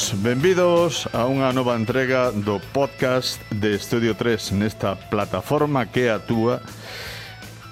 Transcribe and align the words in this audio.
todos, 0.00 0.22
benvidos 0.22 1.08
a 1.12 1.26
unha 1.28 1.52
nova 1.52 1.76
entrega 1.76 2.32
do 2.32 2.56
podcast 2.72 3.36
de 3.52 3.76
Estudio 3.76 4.16
3 4.16 4.56
nesta 4.56 4.96
plataforma 4.96 5.92
que 5.92 6.08
atúa 6.08 6.64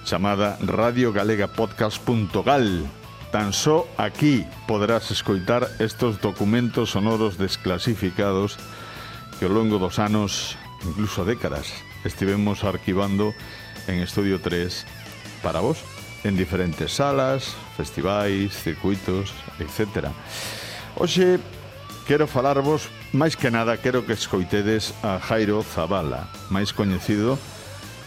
chamada 0.05 0.61
radiogalegapodcast.gal. 0.61 2.85
Tan 3.33 3.57
só 3.57 3.89
aquí 3.97 4.45
poderás 4.69 5.09
escoitar 5.09 5.73
estos 5.81 6.21
documentos 6.21 6.93
sonoros 6.93 7.41
desclasificados 7.41 8.61
que 9.41 9.49
ao 9.49 9.53
longo 9.53 9.81
dos 9.81 9.97
anos, 9.97 10.61
incluso 10.85 11.25
décadas, 11.25 11.73
estivemos 12.05 12.61
arquivando 12.65 13.33
en 13.89 14.05
Estudio 14.05 14.37
3 14.41 14.85
para 15.41 15.65
vos 15.65 15.81
en 16.25 16.37
diferentes 16.37 16.93
salas, 16.93 17.57
festivais, 17.77 18.53
circuitos, 18.53 19.33
etcétera. 19.61 20.13
Oxe, 20.99 21.39
Quero 22.09 22.25
falarvos, 22.25 22.89
máis 23.13 23.37
que 23.37 23.53
nada, 23.53 23.77
quero 23.77 24.09
que 24.09 24.17
escoitedes 24.17 24.97
a 25.05 25.21
Jairo 25.21 25.61
Zavala, 25.61 26.33
máis 26.49 26.73
coñecido 26.73 27.37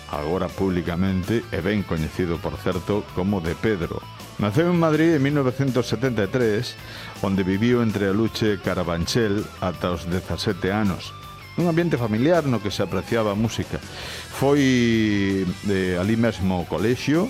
agora 0.10 0.50
públicamente 0.50 1.46
e 1.54 1.62
ben 1.62 1.86
coñecido, 1.86 2.42
por 2.42 2.58
certo, 2.58 3.06
como 3.14 3.46
de 3.46 3.54
Pedro. 3.54 4.02
Naceu 4.42 4.74
en 4.74 4.82
Madrid 4.82 5.22
en 5.22 5.30
1973, 5.30 7.22
onde 7.22 7.46
viviu 7.46 7.86
entre 7.86 8.10
a 8.10 8.14
Luche 8.18 8.58
e 8.58 8.62
Carabanchel 8.66 9.46
ata 9.62 9.94
os 9.94 10.10
17 10.10 10.74
anos 10.74 11.14
un 11.62 11.70
ambiente 11.70 11.94
familiar 11.94 12.50
no 12.50 12.58
que 12.58 12.74
se 12.74 12.82
apreciaba 12.82 13.32
a 13.32 13.38
música. 13.38 13.78
Foi 14.34 15.46
eh, 15.46 15.46
de, 15.62 15.80
ali 16.02 16.18
mesmo 16.18 16.66
o 16.66 16.66
colexio, 16.66 17.30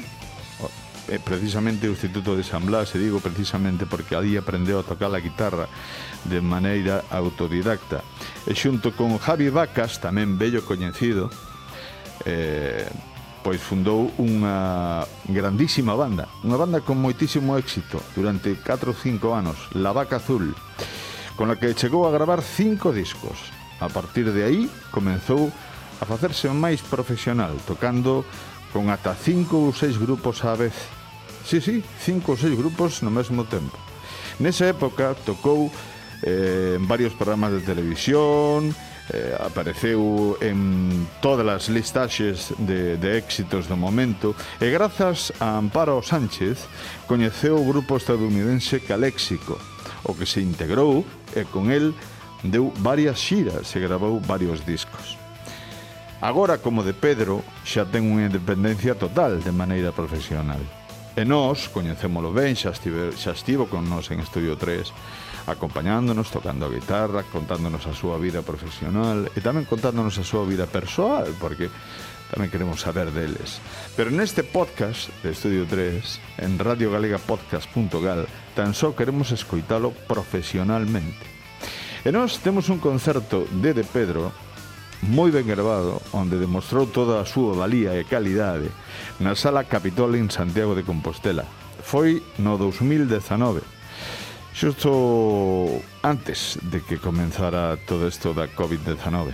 eh, 1.07 1.17
precisamente 1.17 1.87
o 1.87 1.95
Instituto 1.95 2.35
de 2.35 2.43
San 2.43 2.65
Blas, 2.65 2.93
e 2.93 3.01
digo 3.01 3.23
precisamente 3.23 3.85
porque 3.89 4.13
ali 4.13 4.37
aprendeu 4.37 4.81
a 4.81 4.85
tocar 4.85 5.09
a 5.13 5.23
guitarra 5.23 5.65
de 6.25 6.41
maneira 6.41 7.05
autodidacta. 7.09 8.05
E 8.45 8.53
xunto 8.53 8.93
con 8.93 9.17
Javi 9.17 9.49
Vacas, 9.49 9.97
tamén 9.97 10.37
bello 10.37 10.61
coñecido, 10.61 11.31
eh, 12.25 12.85
pois 13.41 13.57
fundou 13.57 14.13
unha 14.21 15.01
grandísima 15.25 15.97
banda, 15.97 16.29
unha 16.45 16.57
banda 16.57 16.85
con 16.85 17.01
moitísimo 17.01 17.57
éxito 17.57 17.97
durante 18.13 18.53
4 18.53 18.93
ou 18.93 18.97
5 18.97 19.33
anos, 19.33 19.57
La 19.73 19.89
Vaca 19.89 20.21
Azul, 20.21 20.53
con 21.33 21.49
la 21.49 21.57
que 21.57 21.73
chegou 21.73 22.05
a 22.05 22.13
gravar 22.13 22.45
5 22.45 22.93
discos. 22.93 23.49
A 23.81 23.89
partir 23.89 24.29
de 24.29 24.45
aí 24.45 24.69
comenzou 24.93 25.49
a 25.97 26.05
facerse 26.05 26.45
máis 26.53 26.85
profesional, 26.85 27.57
tocando 27.65 28.25
con 28.71 28.89
ata 28.89 29.13
cinco 29.15 29.69
ou 29.69 29.75
seis 29.75 29.99
grupos 29.99 30.43
á 30.47 30.55
vez. 30.55 30.73
Sí, 31.45 31.59
sí, 31.59 31.83
cinco 31.99 32.33
ou 32.33 32.37
seis 32.39 32.55
grupos 32.55 33.03
no 33.03 33.11
mesmo 33.11 33.43
tempo. 33.45 33.75
Nesa 34.39 34.71
época 34.71 35.13
tocou 35.27 35.69
eh, 36.23 36.79
en 36.79 36.87
varios 36.87 37.13
programas 37.13 37.51
de 37.51 37.61
televisión, 37.61 38.73
eh, 39.13 39.35
apareceu 39.39 40.37
en 40.41 41.07
todas 41.21 41.45
as 41.45 41.69
listaxes 41.69 42.53
de, 42.57 42.97
de 42.97 43.17
éxitos 43.17 43.67
do 43.67 43.75
momento 43.75 44.33
e 44.61 44.71
grazas 44.71 45.35
a 45.43 45.59
Amparo 45.59 45.99
Sánchez 46.01 46.65
coñeceu 47.05 47.59
o 47.59 47.67
grupo 47.67 47.97
estadounidense 47.99 48.79
Caléxico, 48.79 49.59
o 50.07 50.15
que 50.15 50.25
se 50.25 50.41
integrou 50.41 51.03
e 51.35 51.43
con 51.45 51.69
el 51.69 51.93
deu 52.41 52.73
varias 52.81 53.19
xiras 53.19 53.69
e 53.75 53.79
gravou 53.83 54.17
varios 54.23 54.65
discos. 54.65 55.20
Agora, 56.21 56.59
como 56.59 56.83
de 56.83 56.93
Pedro, 56.93 57.41
xa 57.65 57.89
ten 57.89 58.05
unha 58.05 58.29
independencia 58.29 58.93
total 58.93 59.41
de 59.41 59.49
maneira 59.49 59.89
profesional. 59.89 60.61
E 61.17 61.25
nós, 61.25 61.65
coñecémolo 61.73 62.29
ben, 62.29 62.53
xa, 62.53 62.69
estive, 62.69 63.09
xa 63.17 63.33
estivo 63.33 63.65
con 63.65 63.89
nós 63.89 64.13
en 64.13 64.21
Estudio 64.21 64.53
3, 64.53 65.49
acompañándonos, 65.49 66.29
tocando 66.29 66.69
a 66.69 66.73
guitarra, 66.73 67.25
contándonos 67.25 67.89
a 67.89 67.97
súa 67.97 68.21
vida 68.21 68.45
profesional 68.45 69.33
e 69.33 69.41
tamén 69.41 69.65
contándonos 69.65 70.13
a 70.21 70.23
súa 70.23 70.45
vida 70.45 70.69
persoal, 70.69 71.33
porque 71.41 71.73
tamén 72.29 72.53
queremos 72.53 72.85
saber 72.85 73.09
deles. 73.09 73.57
Pero 73.97 74.13
neste 74.13 74.45
podcast 74.45 75.09
de 75.25 75.33
Estudio 75.33 75.65
3, 75.65 76.45
en 76.45 76.61
radiogalegapodcast.gal, 76.61 78.29
tan 78.53 78.77
só 78.77 78.93
queremos 78.93 79.33
escoitalo 79.33 79.89
profesionalmente. 80.05 81.25
E 82.05 82.13
nós 82.13 82.37
temos 82.45 82.69
un 82.69 82.77
concerto 82.77 83.49
de 83.49 83.73
De 83.73 83.81
Pedro 83.81 84.29
moi 85.01 85.33
ben 85.33 85.49
gravado 85.49 85.97
onde 86.13 86.37
demostrou 86.37 86.85
toda 86.85 87.17
a 87.17 87.25
súa 87.25 87.57
valía 87.57 87.97
e 87.97 88.05
calidade 88.05 88.69
na 89.17 89.33
Sala 89.33 89.65
Capitol 89.65 90.13
en 90.13 90.29
Santiago 90.29 90.77
de 90.77 90.85
Compostela. 90.85 91.49
Foi 91.81 92.21
no 92.37 92.61
2019, 92.61 93.65
xusto 94.53 95.81
antes 96.05 96.61
de 96.61 96.85
que 96.85 97.01
comenzara 97.01 97.81
todo 97.89 98.05
isto 98.05 98.37
da 98.37 98.45
COVID-19. 98.45 99.33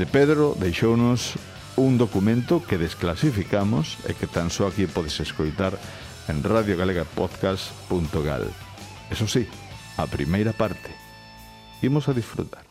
De 0.00 0.08
Pedro 0.08 0.56
deixounos 0.56 1.36
un 1.76 2.00
documento 2.00 2.64
que 2.64 2.80
desclasificamos 2.80 4.00
e 4.08 4.16
que 4.16 4.24
tan 4.24 4.48
só 4.48 4.72
aquí 4.72 4.88
podes 4.88 5.20
escoitar 5.20 5.76
en 6.28 6.40
radiogalegapodcast.gal. 6.40 8.48
Eso 9.12 9.28
sí, 9.28 9.44
a 10.00 10.08
primeira 10.08 10.56
parte. 10.56 10.96
Imos 11.82 12.08
a 12.08 12.16
disfrutar. 12.16 12.64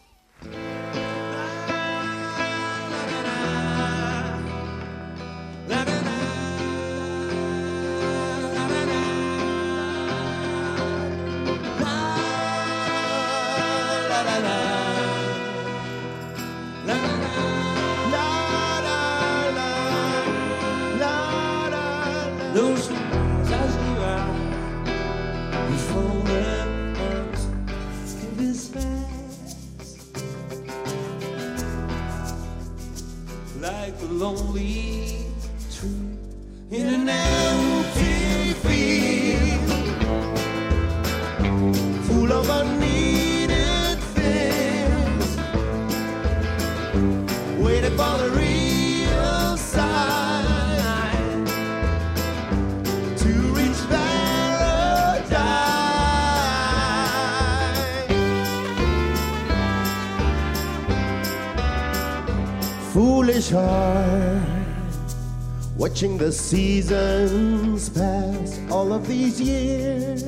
Watching 65.89 66.19
the 66.19 66.31
seasons 66.31 67.89
pass 67.89 68.59
all 68.69 68.93
of 68.93 69.07
these 69.07 69.41
years. 69.41 70.23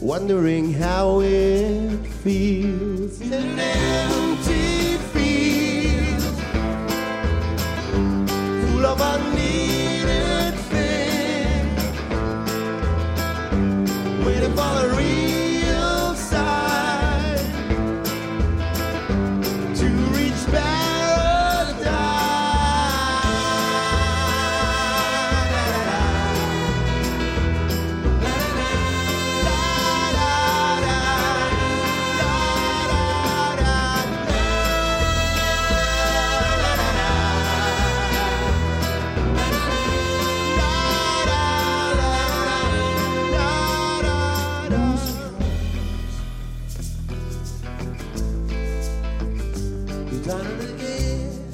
Wondering 0.00 0.72
how 0.72 1.20
it 1.20 1.98
feels 2.22 3.20
You've 50.10 50.26
done 50.26 50.46
it 50.46 50.70
again. 50.74 51.47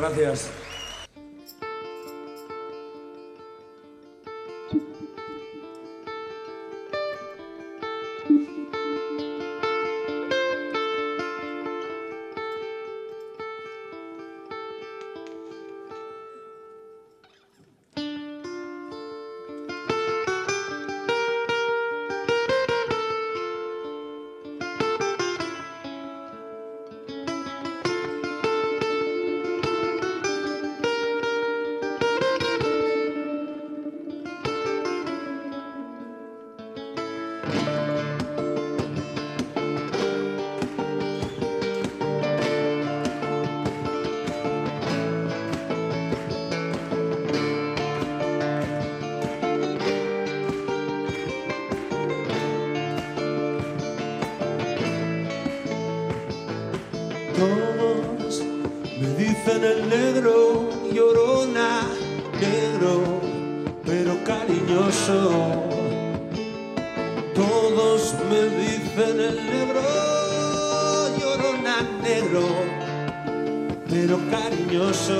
gracias. 0.00 0.67
me 68.28 68.42
dicen 68.60 69.20
el 69.20 69.36
negro, 69.36 69.82
llorona 71.18 71.76
negro, 72.02 72.44
pero 73.88 74.18
cariñoso. 74.30 75.18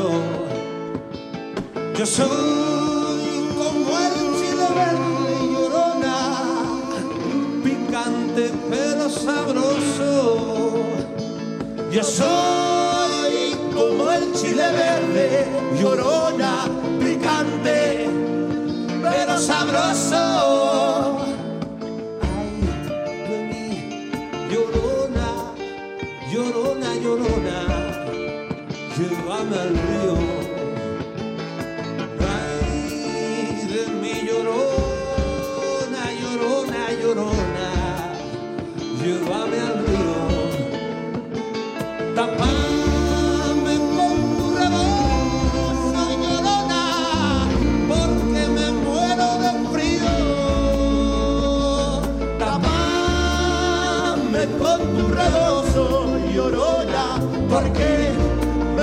Yo 1.97 2.07
soy 2.07 3.49
como 3.57 3.99
el 3.99 4.17
chile 4.39 4.69
verde, 4.81 5.31
llorona, 5.53 6.17
picante 7.65 8.45
pero 8.71 9.09
sabroso. 9.09 10.83
Yo 11.91 12.05
soy 12.05 13.57
como 13.75 14.11
el 14.13 14.33
chile 14.35 14.67
verde, 14.83 15.47
llorona 15.81 16.38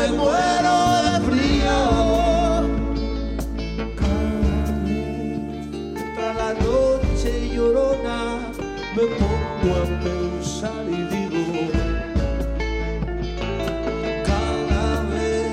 me 0.06 0.12
muero 0.12 0.76
de 1.06 1.16
frío. 1.28 1.78
Cada 3.96 4.34
tras 6.16 6.36
la 6.38 6.52
noche 6.54 7.32
llorona 7.54 8.20
me 8.96 9.04
pongo 9.20 9.70
a 9.76 9.86
pensar 10.04 10.84
y 10.88 10.92
digo, 11.14 11.44
cada 14.26 14.86
vez 15.14 15.50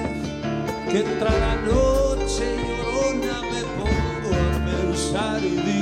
que 0.91 0.99
entra 1.01 1.31
la 1.47 1.55
noche 1.73 2.45
llorona 2.67 3.37
me 3.53 3.63
pongo 3.79 4.31
a 4.35 4.53
pensar 4.67 5.41
y 5.43 5.45
digo, 5.69 5.82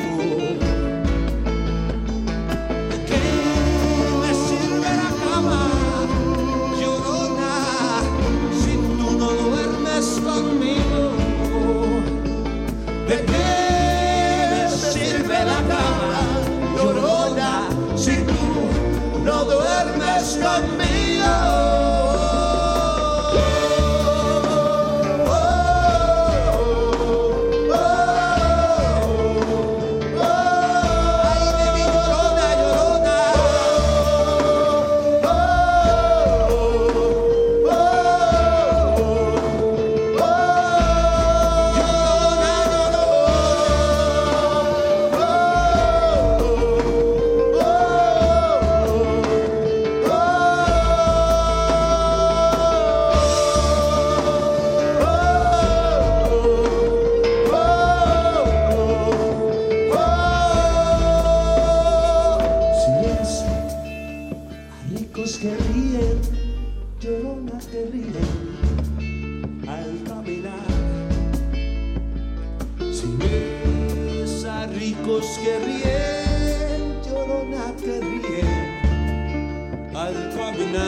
adivinar 80.61 80.83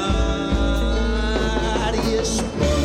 y 1.94 2.14
esperar. 2.14 2.81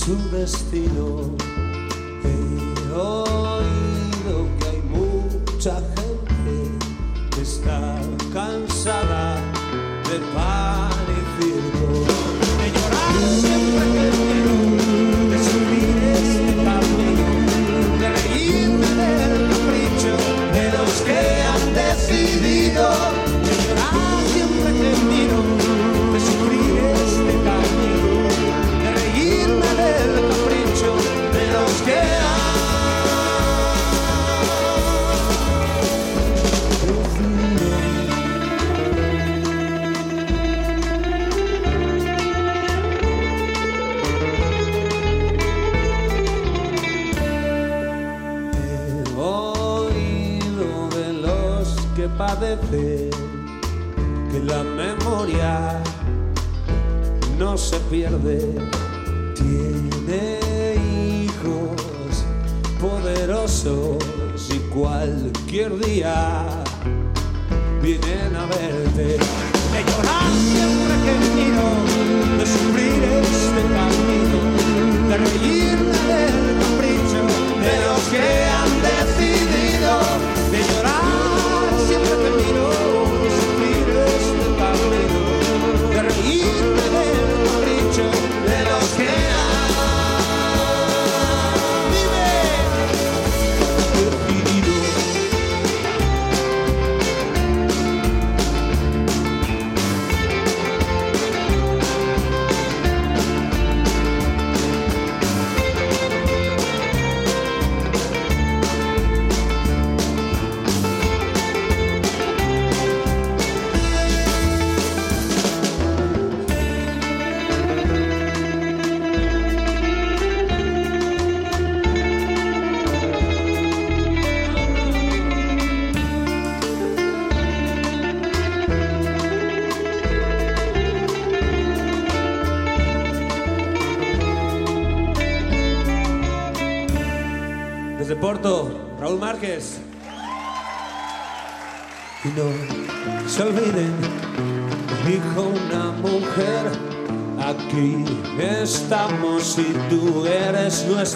Su 0.00 0.16
destino. 0.30 1.39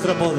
Eres 0.04 0.16
nuestro 0.16 0.18
poder. 0.18 0.33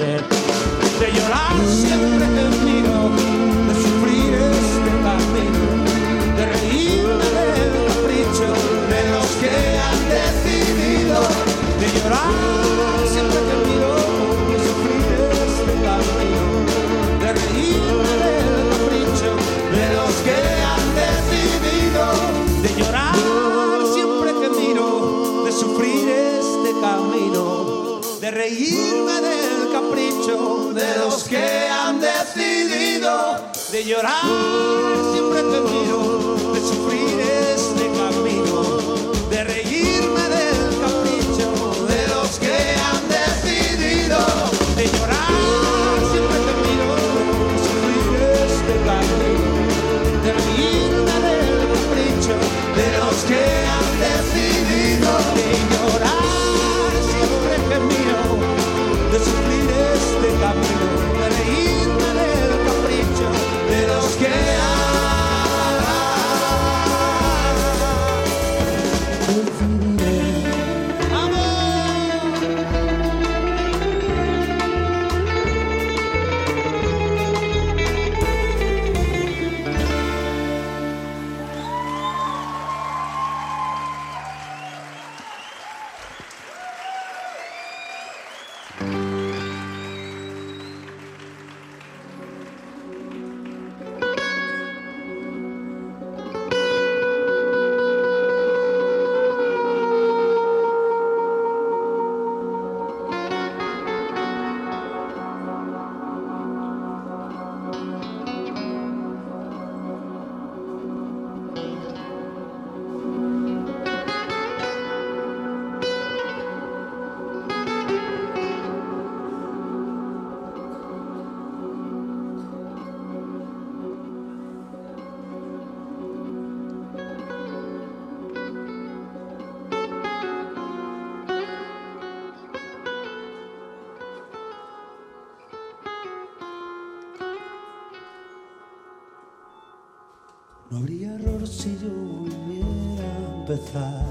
Si 141.65 141.79
yo 141.81 141.89
volviera 141.89 143.07
a 143.09 143.39
empezar. 143.39 144.05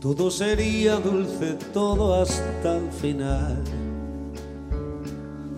todo 0.00 0.30
sería 0.30 0.96
dulce, 0.96 1.58
todo 1.74 2.22
hasta 2.22 2.76
el 2.78 2.90
final. 2.90 3.62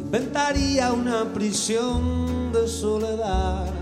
Inventaría 0.01 0.93
una 0.93 1.33
prisión 1.33 2.53
de 2.53 2.67
soledad 2.67 3.78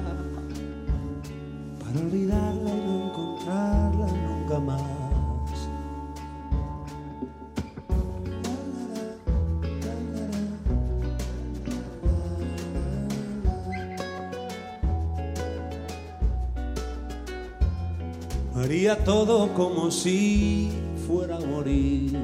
Haría 18.57 19.05
todo 19.05 19.53
como 19.53 19.91
si 19.91 20.73
fuera 21.07 21.37
a 21.37 21.41
morir. 21.41 22.19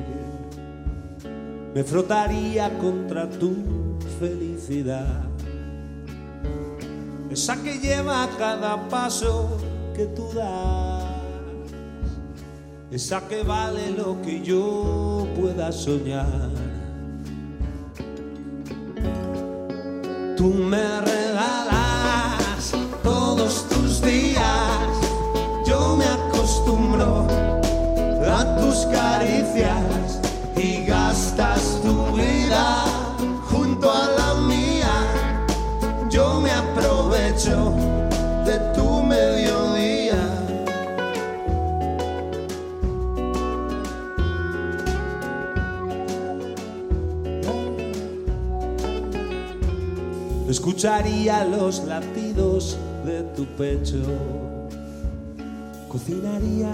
Me 1.75 1.85
frotaría 1.85 2.79
contra 2.79 3.29
tu 3.29 3.55
felicidad. 4.19 5.25
Esa 7.31 7.63
que 7.63 7.79
lleva 7.79 8.27
cada 8.39 8.89
paso 8.89 9.59
que 9.95 10.07
tú 10.07 10.27
das. 10.35 11.05
Esa 12.91 13.29
que 13.29 13.43
vale 13.43 13.91
lo 13.91 14.23
que 14.23 14.43
yo 14.43 15.27
pueda 15.39 15.71
soñar. 15.71 16.51
Tú 20.37 20.47
me 20.49 21.01
regalas 21.01 21.82
acostumbro 26.63 27.27
a 28.31 28.57
tus 28.57 28.87
caricias 28.87 30.21
y 30.57 30.85
gastas 30.85 31.81
tu 31.83 32.17
vida 32.17 32.85
junto 33.51 33.91
a 33.91 34.09
la 34.19 34.35
mía. 34.35 34.91
Yo 36.09 36.41
me 36.41 36.51
aprovecho 36.51 37.75
de 38.45 38.59
tu 38.75 39.03
mediodía. 39.03 40.13
Escucharía 50.49 51.45
los 51.45 51.85
latidos 51.85 52.77
de 53.05 53.23
tu 53.35 53.47
pecho. 53.57 54.42
Cocinaría 56.05 56.73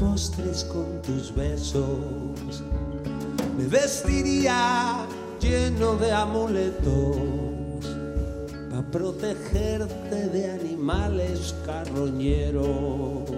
postres 0.00 0.64
con 0.64 1.00
tus 1.02 1.32
besos. 1.32 2.60
Me 3.56 3.66
vestiría 3.68 5.06
lleno 5.40 5.94
de 5.94 6.10
amuletos 6.10 7.86
para 8.68 8.82
protegerte 8.90 10.28
de 10.28 10.50
animales 10.50 11.54
carroñeros. 11.64 13.30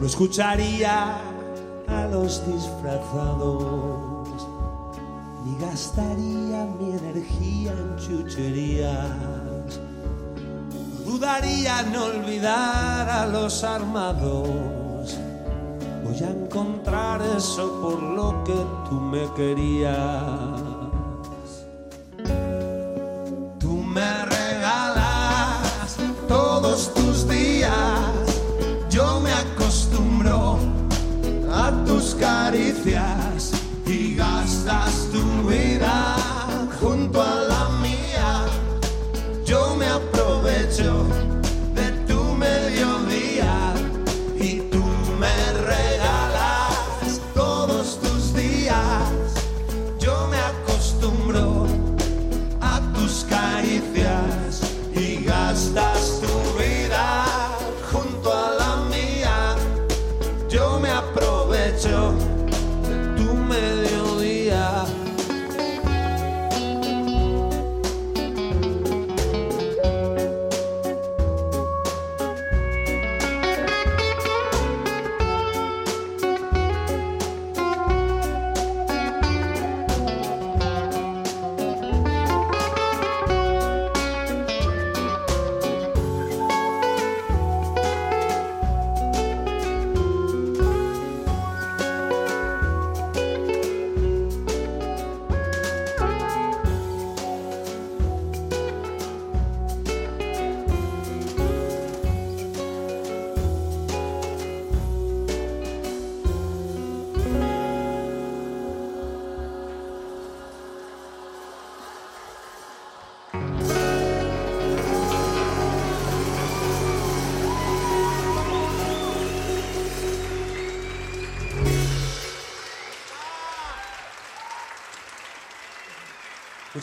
No 0.00 0.06
escucharía 0.06 1.35
a 2.06 2.08
los 2.08 2.46
disfrazados, 2.46 4.46
ni 5.44 5.58
gastaría 5.58 6.64
mi 6.78 6.92
energía 6.92 7.72
en 7.72 7.96
chucherías. 7.96 9.80
Dudaría 11.04 11.80
en 11.80 11.96
olvidar 11.96 13.08
a 13.08 13.26
los 13.26 13.64
armados. 13.64 15.18
Voy 16.04 16.22
a 16.22 16.30
encontrar 16.30 17.20
eso 17.36 17.80
por 17.82 18.00
lo 18.00 18.44
que 18.44 18.64
tú 18.88 19.00
me 19.00 19.26
querías. 19.34 20.55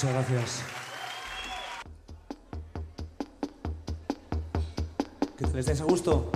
Muchas 0.04 0.28
gracias. 0.28 0.64
Que 5.38 5.48
les 5.56 5.66
des 5.66 5.80
a 5.80 5.84
gusto. 5.86 6.30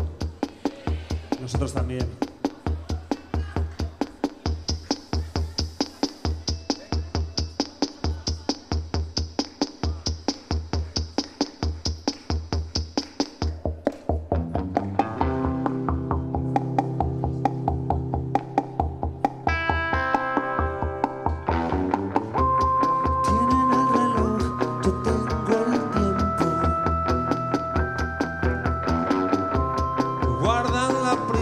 Nosotros 1.41 1.73
también. 1.73 2.26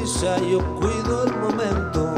Prisa, 0.06 0.38
yo 0.38 0.60
cuido 0.76 1.24
el 1.24 1.36
momento. 1.38 2.14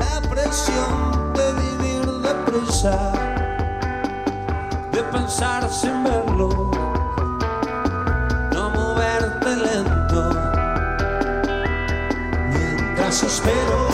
La 0.00 0.20
presión 0.28 1.32
de 1.34 1.52
vivir 1.52 2.04
deprisa, 2.20 3.12
de 4.90 5.02
pensar 5.04 5.70
sin 5.70 6.02
verlo, 6.02 6.68
no 8.52 8.70
moverte 8.70 9.56
lento. 9.56 10.30
Mientras 12.50 13.22
espero 13.22 13.85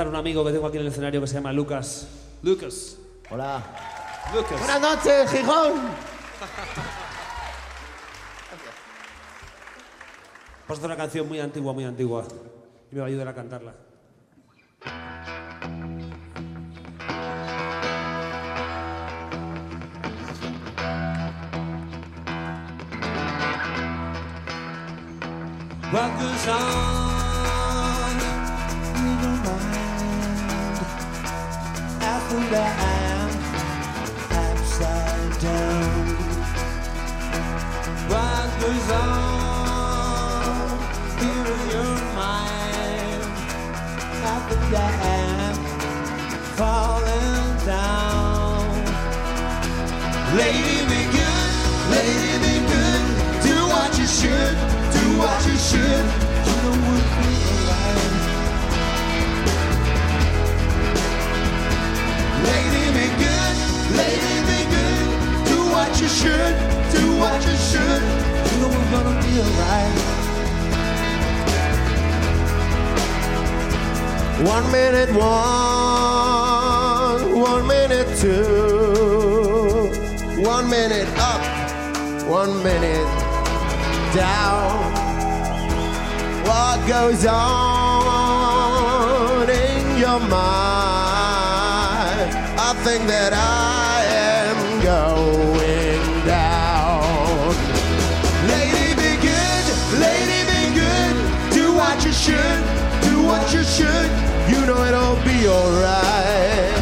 presentar 0.00 0.06
a 0.06 0.10
un 0.10 0.16
amigo 0.16 0.44
que 0.44 0.52
tengo 0.52 0.66
aquí 0.66 0.76
en 0.78 0.82
el 0.82 0.88
escenario 0.88 1.20
que 1.20 1.26
se 1.26 1.34
llama 1.34 1.52
Lucas. 1.52 2.08
Lucas. 2.42 2.96
Hola. 3.30 3.62
Lucas. 4.34 4.58
Buenas 4.58 4.80
noches, 4.80 5.30
Gijón. 5.30 5.72
Vamos 10.62 10.68
a 10.68 10.72
hacer 10.72 10.84
una 10.86 10.96
canción 10.96 11.28
muy 11.28 11.40
antigua, 11.40 11.72
muy 11.72 11.84
antigua. 11.84 12.24
Y 12.90 12.94
me 12.94 13.00
va 13.00 13.06
a 13.06 13.08
ayudar 13.08 13.28
a 13.28 13.34
cantarla. 13.34 13.74
What 25.92 26.20
goes 26.20 26.46
on 26.46 26.99
on. 38.90 40.66
Your 41.70 41.94
mind 42.14 43.22
at 44.32 44.42
the 44.48 44.56
dam, 44.70 45.54
falling 46.56 47.66
down. 47.66 48.68
Lady, 50.36 50.78
be 50.90 51.02
good, 51.16 51.52
lady, 51.90 52.32
be 52.44 52.54
good. 52.72 53.02
Do 53.42 53.56
what 53.72 53.90
you 53.98 54.06
should, 54.06 54.56
do 54.94 55.04
what 55.18 55.46
you 55.46 55.56
should. 55.56 56.06
You. 56.46 56.70
Lady, 62.46 62.84
be 62.98 63.06
good, 63.24 63.56
lady, 63.98 64.36
be 64.50 64.60
good. 64.74 65.06
Do 65.50 65.58
what 65.74 65.90
you 66.00 66.08
should, 66.08 66.54
do 66.92 67.02
what 67.18 67.44
you 67.46 67.56
should 67.56 68.29
we're 68.70 68.90
gonna 68.90 69.16
be 69.22 69.32
alright. 69.40 69.96
One 74.46 74.66
minute 74.72 75.10
one, 75.14 76.10
one 77.40 77.66
minute 77.66 78.08
two, 78.18 79.90
one 80.42 80.70
minute 80.70 81.08
up, 81.18 81.42
one 82.26 82.62
minute 82.62 83.08
down. 84.14 84.78
What 86.46 86.78
goes 86.88 87.26
on 87.26 87.40
in 89.50 89.98
your 89.98 90.20
mind? 90.20 90.30
I 92.58 92.72
think 92.84 93.06
that 93.08 93.32
I 93.34 93.89
should, 102.20 102.62
do 103.00 103.22
what 103.24 103.42
you 103.50 103.64
should. 103.64 104.10
You 104.52 104.60
know 104.66 104.84
it'll 104.84 105.16
be 105.24 105.48
alright. 105.48 106.76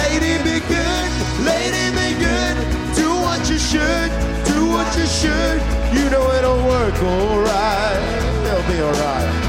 Lady, 0.00 0.32
be 0.48 0.60
good, 0.66 1.10
lady, 1.44 1.84
be 1.98 2.08
good. 2.24 2.56
Do 2.96 3.10
what 3.20 3.40
you 3.50 3.58
should, 3.58 4.10
do 4.48 4.70
what 4.72 4.88
you 4.96 5.06
should. 5.06 5.60
You 5.92 6.08
know 6.08 6.24
it'll 6.38 6.64
work 6.64 6.96
alright. 7.02 8.00
It'll 8.46 8.72
be 8.72 8.80
alright. 8.80 9.47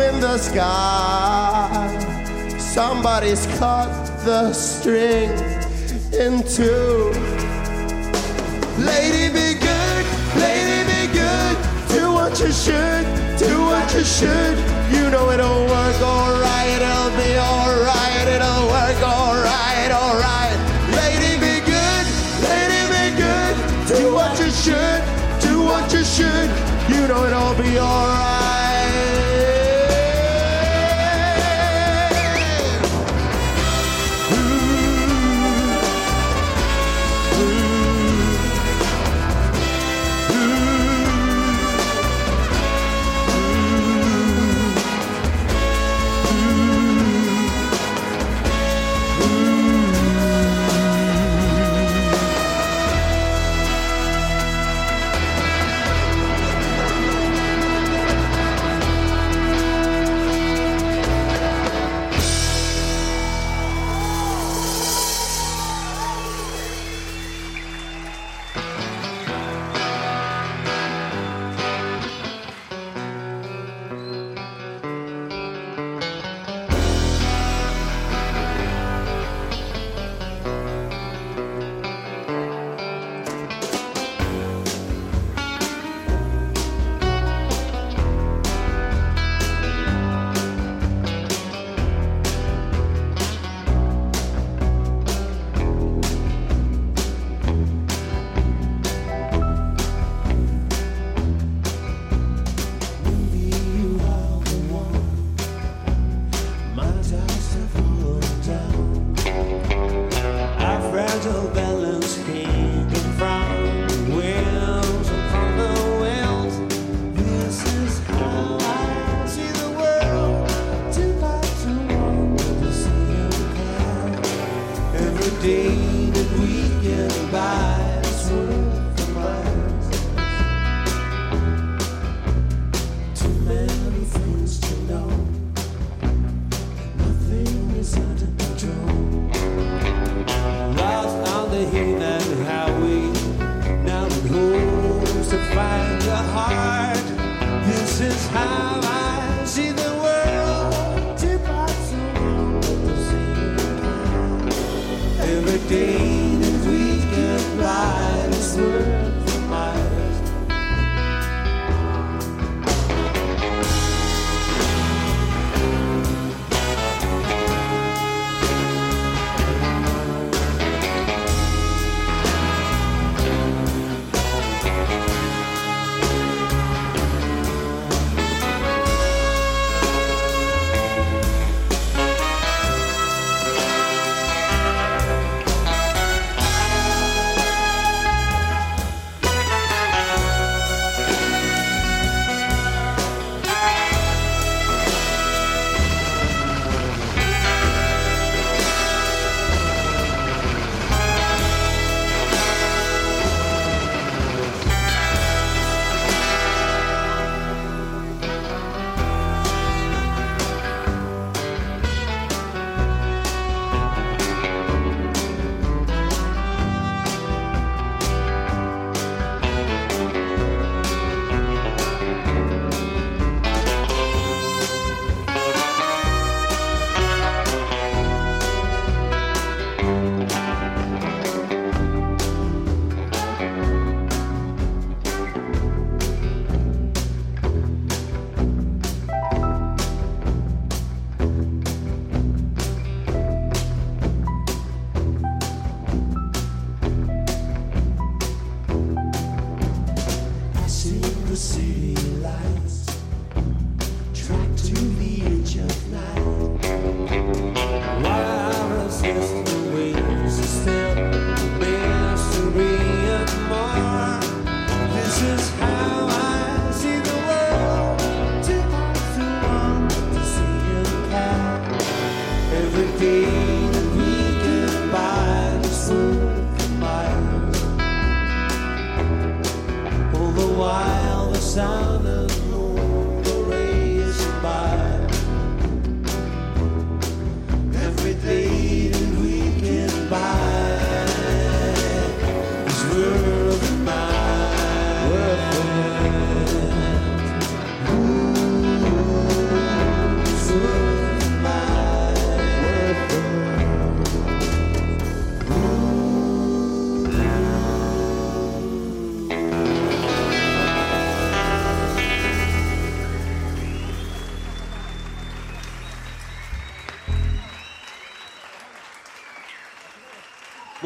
In 0.00 0.20
the 0.20 0.38
sky. 0.38 1.98
Somebody's 2.58 3.46
cut 3.58 3.90
the 4.24 4.52
string 4.52 5.30
in 6.12 6.42
two. 6.44 7.12
Lady, 8.78 9.28
be 9.28 9.58
good, 9.60 10.04
lady, 10.36 10.78
be 10.92 11.02
good. 11.12 11.56
Do 11.88 12.12
what 12.12 12.38
you 12.40 12.52
should, 12.52 13.04
do 13.38 13.52
what 13.70 13.92
you 13.94 14.04
should. 14.04 14.56
You 14.94 15.10
know 15.10 15.30
it'll 15.30 15.66
work 15.66 16.00
alright, 16.00 16.80
it'll 16.80 17.10
be 17.20 17.36
alright, 17.36 18.26
it'll 18.36 18.66
work 18.68 19.00
alright, 19.02 19.90
alright. 19.90 20.56
Lady, 21.00 21.32
be 21.44 21.54
good, 21.74 22.04
lady, 22.48 22.82
be 22.94 23.06
good. 23.24 23.54
Do 23.88 24.14
what 24.14 24.38
you 24.40 24.50
should, 24.50 25.02
do 25.40 25.62
what 25.62 25.92
you 25.92 26.04
should. 26.04 26.48
You 26.88 27.06
know 27.08 27.24
it'll 27.26 27.54
be 27.62 27.78
alright. 27.78 28.59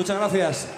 Muchas 0.04 0.18
gracias. 0.18 0.73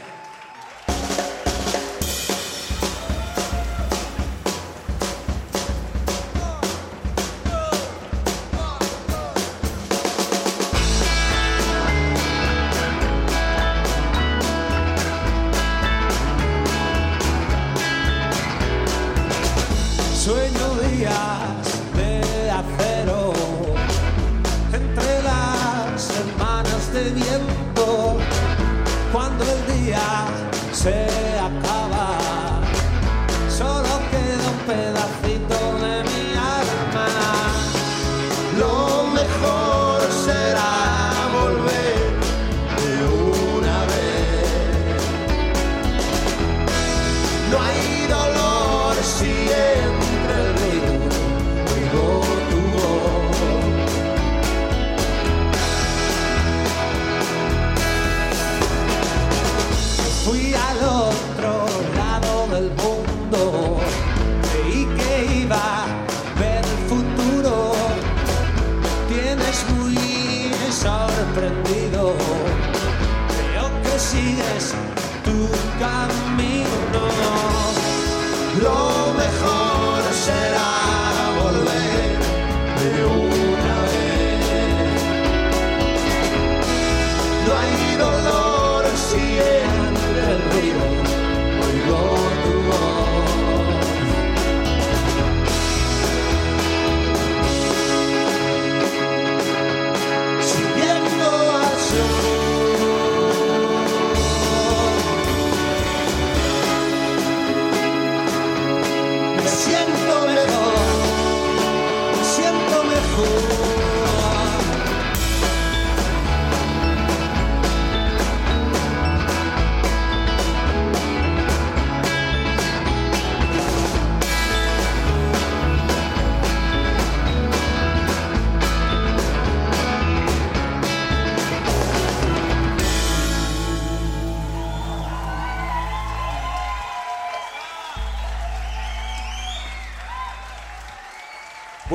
God. 75.79 76.16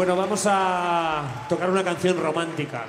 Bueno, 0.01 0.15
vamos 0.15 0.47
a 0.47 1.45
tocar 1.47 1.69
una 1.69 1.83
canción 1.83 2.19
romántica. 2.19 2.85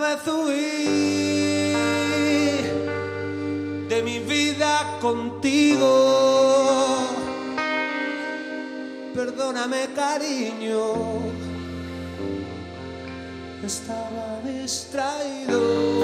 vez 0.00 0.26
huí 0.26 0.90
de 3.88 4.02
mi 4.02 4.18
vida 4.20 4.98
contigo. 5.00 5.88
Perdóname, 9.14 9.88
cariño, 9.94 10.94
estaba 13.62 14.40
distraído. 14.44 15.99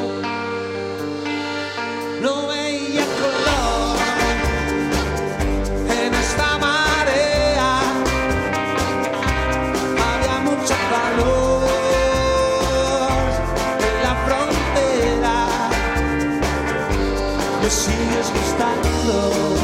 Gustando, 19.07 19.55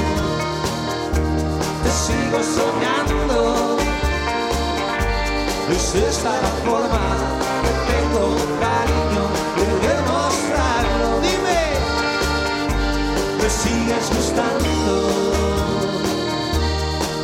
te 1.82 1.90
sigo 1.90 2.38
soñando. 2.42 3.76
Es 5.70 5.94
esta 5.94 6.30
la 6.30 6.52
forma 6.64 7.04
que 7.62 7.72
tengo, 7.92 8.24
cariño, 8.60 9.24
de 9.56 9.66
demostrarlo. 9.88 11.08
Dime, 11.22 11.62
me 13.42 13.48
sigues 13.50 14.06
gustando, 14.14 14.74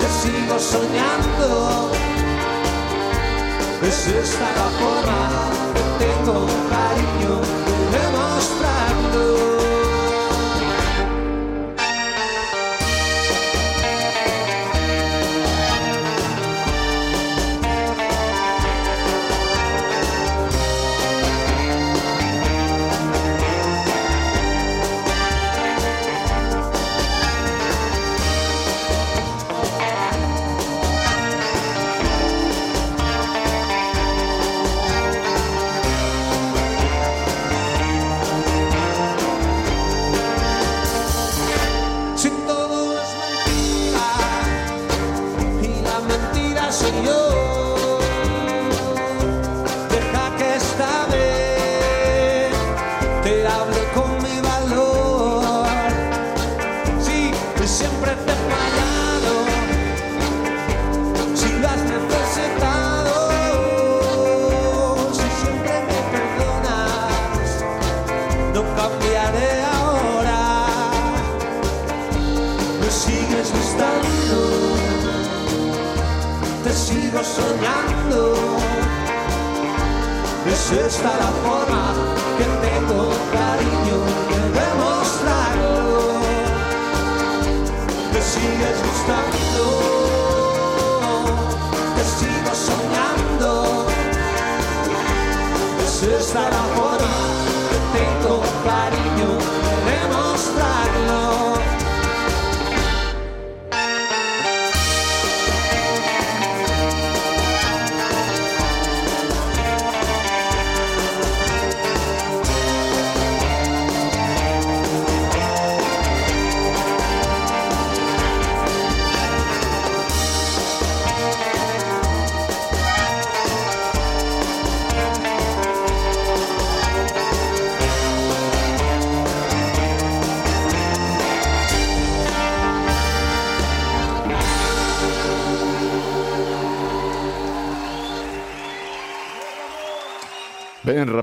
te 0.01 0.09
sigo 0.21 0.57
soñando. 0.59 1.91
Es 3.83 4.07
esta 4.07 4.49
la 4.57 4.69
forma 4.81 5.21
que 5.75 5.83
tengo, 6.05 6.37
cariño, 6.69 7.35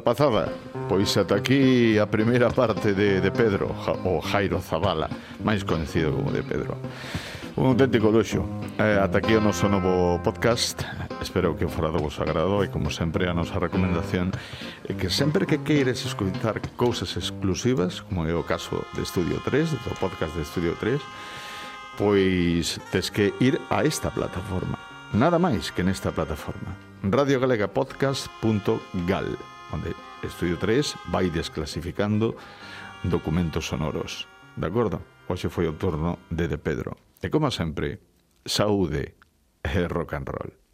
rapazada. 0.06 0.54
Pois 0.88 1.18
ata 1.18 1.34
aquí 1.34 1.98
a 1.98 2.06
primeira 2.06 2.52
parte 2.52 2.94
de, 2.94 3.22
de 3.22 3.32
Pedro, 3.32 3.74
o 4.06 4.22
Jairo 4.22 4.62
Zavala, 4.62 5.10
máis 5.42 5.66
coñecido 5.66 6.14
como 6.14 6.30
de 6.30 6.46
Pedro. 6.46 6.78
Un 7.58 7.74
auténtico 7.74 8.14
luxo. 8.14 8.46
Eh, 8.78 9.02
ata 9.02 9.18
aquí 9.18 9.34
o 9.34 9.42
noso 9.42 9.66
novo 9.66 10.22
podcast. 10.22 10.86
Espero 11.26 11.58
que 11.58 11.66
o 11.66 11.74
farado 11.74 11.98
vos 11.98 12.22
agrado 12.22 12.62
e, 12.62 12.70
como 12.70 12.94
sempre, 12.94 13.26
a 13.26 13.34
nosa 13.34 13.58
recomendación 13.58 14.30
é 14.86 14.94
que 14.94 15.10
sempre 15.10 15.50
que 15.50 15.66
queires 15.66 16.06
escutar 16.06 16.62
cousas 16.78 17.18
exclusivas, 17.18 18.06
como 18.06 18.30
é 18.30 18.34
o 18.38 18.46
caso 18.46 18.86
de 18.94 19.02
Estudio 19.02 19.42
3, 19.42 19.74
do 19.74 19.90
podcast 19.98 20.38
de 20.38 20.46
Estudio 20.46 20.78
3, 20.78 21.02
pois 21.98 22.78
tes 22.94 23.10
que 23.10 23.34
ir 23.42 23.58
a 23.74 23.82
esta 23.82 24.14
plataforma. 24.14 24.78
Nada 25.18 25.42
máis 25.42 25.74
que 25.74 25.82
nesta 25.82 26.14
plataforma. 26.14 26.78
radiogalegapodcast.gal 27.02 29.55
onde 29.76 29.92
Estudio 30.24 30.56
3 30.58 31.12
vai 31.12 31.28
desclasificando 31.30 32.36
documentos 33.04 33.68
sonoros. 33.68 34.24
De 34.56 34.66
acordo? 34.68 35.04
Hoxe 35.28 35.52
foi 35.52 35.68
o 35.68 35.76
turno 35.76 36.20
de 36.32 36.48
De 36.48 36.58
Pedro. 36.58 36.96
E 37.20 37.28
como 37.28 37.52
sempre, 37.52 38.00
saúde 38.46 39.20
e 39.66 39.82
rock 39.92 40.16
and 40.16 40.28
roll. 40.32 40.65